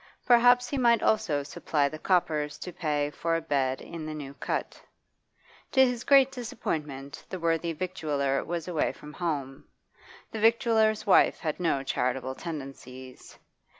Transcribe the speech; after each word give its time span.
Perhaps 0.25 0.67
he 0.67 0.79
might 0.79 1.03
also 1.03 1.43
supply 1.43 1.87
the 1.87 1.99
coppers 1.99 2.57
to 2.57 2.73
pay 2.73 3.11
for 3.11 3.35
a 3.35 3.39
bed 3.41 3.81
in 3.83 4.03
the 4.07 4.15
New 4.15 4.33
Cut. 4.33 4.81
To 5.73 5.85
his 5.85 6.03
great 6.03 6.31
disappointment, 6.31 7.23
the 7.29 7.39
worthy 7.39 7.71
victualler 7.71 8.43
was 8.43 8.67
away 8.67 8.93
from 8.93 9.13
home; 9.13 9.63
the 10.31 10.39
victualler's 10.39 11.05
wife 11.05 11.37
had 11.41 11.59
no 11.59 11.83
charitable 11.83 12.33
tendencies. 12.33 13.37